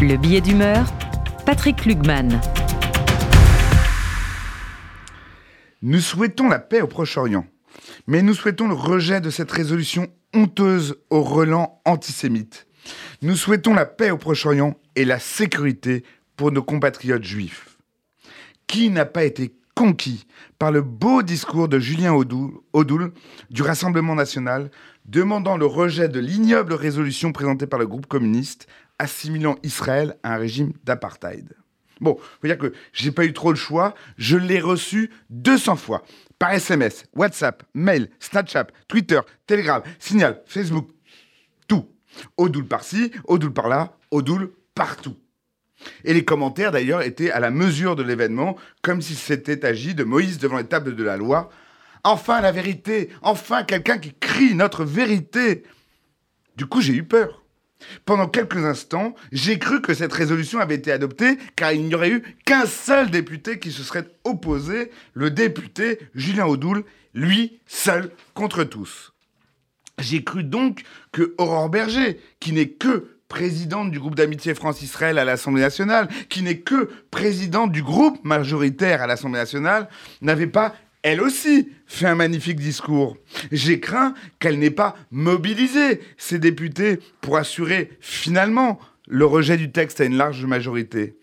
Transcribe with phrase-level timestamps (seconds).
[0.00, 0.86] Le billet d'humeur,
[1.46, 2.40] Patrick Lugman.
[5.82, 7.46] Nous souhaitons la paix au Proche-Orient,
[8.06, 12.66] mais nous souhaitons le rejet de cette résolution honteuse au relent antisémite.
[13.22, 16.02] Nous souhaitons la paix au Proche-Orient et la sécurité
[16.36, 17.78] pour nos compatriotes juifs.
[18.66, 20.26] Qui n'a pas été conquis
[20.58, 23.12] par le beau discours de Julien Audoul,
[23.50, 24.70] du Rassemblement national,
[25.04, 28.66] demandant le rejet de l'ignoble résolution présentée par le groupe communiste,
[28.98, 31.54] assimilant Israël à un régime d'apartheid.
[32.00, 36.02] Bon, faut dire que j'ai pas eu trop le choix, je l'ai reçu 200 fois
[36.38, 40.90] par SMS, WhatsApp, mail, Snapchat, Twitter, Telegram, Signal, Facebook,
[41.68, 41.88] tout.
[42.36, 45.16] Audoul par-ci, Audoul par-là, Audoul partout.
[46.04, 50.04] Et les commentaires d'ailleurs étaient à la mesure de l'événement, comme si c'était agi de
[50.04, 51.50] Moïse devant les tables de la loi.
[52.02, 55.62] Enfin la vérité, enfin quelqu'un qui crie notre vérité.
[56.56, 57.43] Du coup j'ai eu peur.
[58.04, 62.10] Pendant quelques instants, j'ai cru que cette résolution avait été adoptée car il n'y aurait
[62.10, 68.64] eu qu'un seul député qui se serait opposé, le député Julien Audoul, lui seul contre
[68.64, 69.12] tous.
[69.98, 75.24] J'ai cru donc que Aurore Berger, qui n'est que présidente du groupe d'amitié France-Israël à
[75.24, 79.88] l'Assemblée nationale, qui n'est que présidente du groupe majoritaire à l'Assemblée nationale,
[80.20, 83.18] n'avait pas elle aussi fait un magnifique discours.
[83.52, 90.00] J'ai craint qu'elle n'ait pas mobilisé ses députés pour assurer finalement le rejet du texte
[90.00, 91.18] à une large majorité.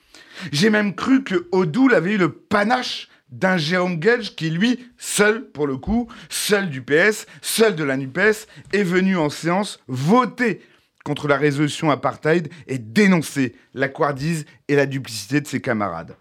[0.52, 5.50] J'ai même cru que Odoul avait eu le panache d'un Jérôme Gage qui, lui, seul,
[5.50, 10.62] pour le coup, seul du PS, seul de la NUPES, est venu en séance voter
[11.04, 16.16] contre la résolution apartheid et dénoncer la couardise et la duplicité de ses camarades.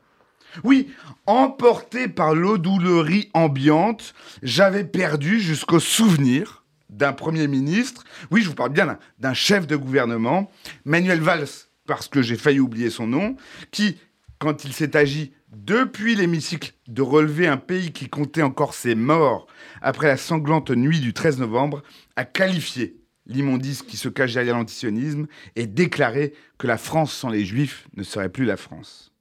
[0.65, 0.91] Oui,
[1.27, 8.73] emporté par l'odoulerie ambiante, j'avais perdu jusqu'au souvenir d'un Premier ministre, oui, je vous parle
[8.73, 10.51] bien d'un chef de gouvernement,
[10.85, 11.49] Manuel Valls,
[11.87, 13.37] parce que j'ai failli oublier son nom,
[13.71, 13.97] qui,
[14.39, 19.47] quand il s'est agi depuis l'hémicycle de relever un pays qui comptait encore ses morts
[19.83, 21.83] après la sanglante nuit du 13 novembre,
[22.17, 25.27] a qualifié l'immondice qui se cache derrière l'antisionisme
[25.57, 29.13] et déclaré que la France sans les Juifs ne serait plus la France.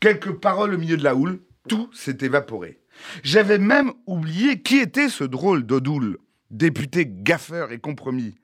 [0.00, 2.80] Quelques paroles au milieu de la houle, tout s'est évaporé.
[3.22, 6.18] J'avais même oublié qui était ce drôle d'Odoul,
[6.50, 8.36] député gaffeur et compromis.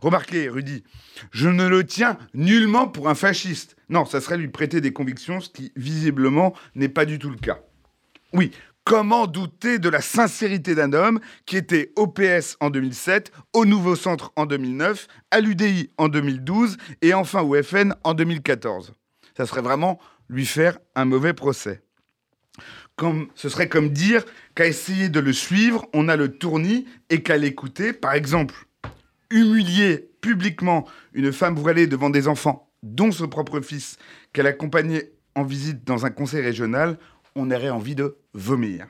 [0.00, 0.84] Remarquez, Rudy,
[1.30, 3.76] je ne le tiens nullement pour un fasciste.
[3.88, 7.36] Non, ça serait lui prêter des convictions, ce qui visiblement n'est pas du tout le
[7.36, 7.60] cas.
[8.34, 8.52] Oui,
[8.88, 13.96] Comment douter de la sincérité d'un homme qui était au PS en 2007, au Nouveau
[13.96, 18.94] Centre en 2009, à l'UDI en 2012 et enfin au FN en 2014
[19.36, 21.82] Ça serait vraiment lui faire un mauvais procès.
[22.96, 24.24] Comme, ce serait comme dire
[24.54, 28.66] qu'à essayer de le suivre, on a le tournis et qu'à l'écouter, par exemple,
[29.30, 33.98] humilier publiquement une femme voilée devant des enfants, dont son propre fils,
[34.32, 36.98] qu'elle accompagnait en visite dans un conseil régional,
[37.36, 38.86] on aurait envie de vomir.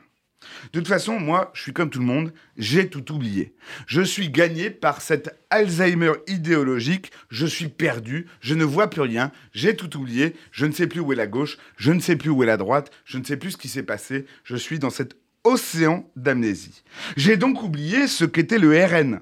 [0.73, 3.53] De toute façon, moi, je suis comme tout le monde, j'ai tout oublié.
[3.87, 9.31] Je suis gagné par cet Alzheimer idéologique, je suis perdu, je ne vois plus rien,
[9.53, 12.29] j'ai tout oublié, je ne sais plus où est la gauche, je ne sais plus
[12.29, 14.89] où est la droite, je ne sais plus ce qui s'est passé, je suis dans
[14.89, 16.83] cet océan d'amnésie.
[17.17, 19.21] J'ai donc oublié ce qu'était le RN,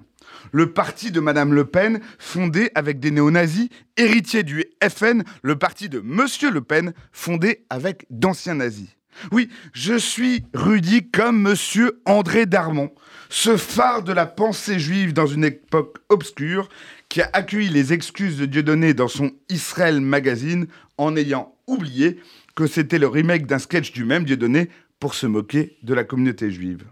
[0.51, 5.89] le parti de Madame Le Pen, fondé avec des néo-nazis, héritier du FN, le parti
[5.89, 8.97] de Monsieur Le Pen, fondé avec d'anciens nazis.
[9.31, 12.91] Oui, je suis Rudy comme monsieur André Darmon,
[13.29, 16.69] ce phare de la pensée juive dans une époque obscure
[17.09, 20.67] qui a accueilli les excuses de Dieudonné dans son Israël Magazine
[20.97, 22.19] en ayant oublié
[22.56, 24.69] que c'était le remake d'un sketch du même Dieudonné
[25.00, 26.83] pour se moquer de la communauté juive.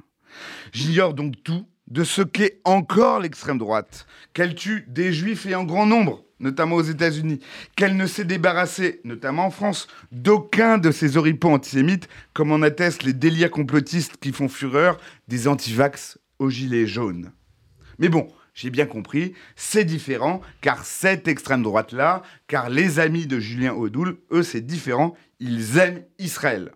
[0.73, 5.63] J'ignore donc tout de ce qu'est encore l'extrême droite, qu'elle tue des juifs et en
[5.63, 7.39] grand nombre, notamment aux États-Unis,
[7.75, 13.03] qu'elle ne s'est débarrassée, notamment en France, d'aucun de ces oripeaux antisémites, comme en attestent
[13.03, 17.31] les délires complotistes qui font fureur des antivax aux gilets jaunes.
[17.99, 23.39] Mais bon, j'ai bien compris, c'est différent, car cette extrême droite-là, car les amis de
[23.39, 26.71] Julien Audoul, eux, c'est différent, ils aiment Israël.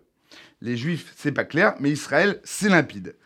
[0.62, 3.16] Les juifs, c'est pas clair, mais Israël, c'est limpide.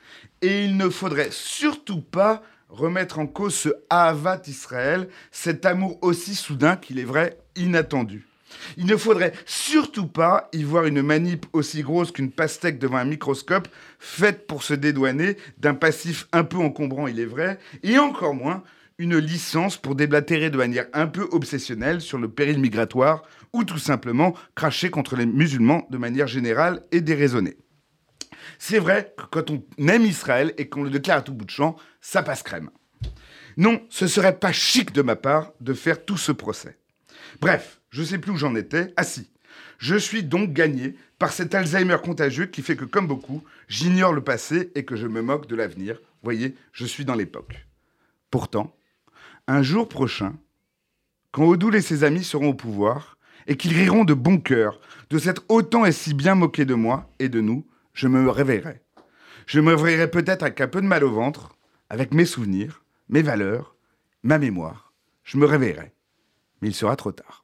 [0.40, 6.34] Et il ne faudrait surtout pas remettre en cause ce Ahavat Israël, cet amour aussi
[6.34, 8.26] soudain qu'il est vrai inattendu.
[8.76, 13.04] Il ne faudrait surtout pas y voir une manip aussi grosse qu'une pastèque devant un
[13.04, 18.34] microscope, faite pour se dédouaner d'un passif un peu encombrant, il est vrai, et encore
[18.34, 18.62] moins
[18.98, 23.78] une licence pour déblatérer de manière un peu obsessionnelle sur le péril migratoire, ou tout
[23.78, 27.56] simplement cracher contre les musulmans de manière générale et déraisonnée.
[28.58, 31.50] C'est vrai que quand on aime Israël et qu'on le déclare à tout bout de
[31.50, 32.70] champ, ça passe crème.
[33.56, 36.78] Non, ce serait pas chic de ma part de faire tout ce procès.
[37.40, 38.92] Bref, je sais plus où j'en étais.
[38.96, 39.30] Ah si.
[39.78, 44.22] Je suis donc gagné par cet Alzheimer contagieux qui fait que, comme beaucoup, j'ignore le
[44.22, 46.00] passé et que je me moque de l'avenir.
[46.22, 47.66] Voyez, je suis dans l'époque.
[48.30, 48.74] Pourtant,
[49.46, 50.34] un jour prochain,
[51.32, 54.80] quand Odoul et ses amis seront au pouvoir, et qu'ils riront de bon cœur
[55.10, 58.82] de s'être autant et si bien moqué de moi et de nous, je me réveillerai.
[59.46, 61.54] Je me réveillerai peut-être avec un peu de mal au ventre,
[61.90, 63.76] avec mes souvenirs, mes valeurs,
[64.22, 64.92] ma mémoire.
[65.22, 65.92] Je me réveillerai.
[66.60, 67.43] Mais il sera trop tard.